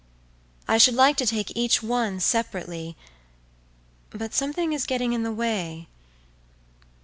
[0.67, 5.89] I should like to take each one separately—but something is getting in the way.